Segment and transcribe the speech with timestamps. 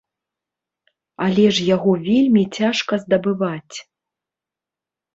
[1.25, 3.77] Але ж яго вельмі цяжка здабываць.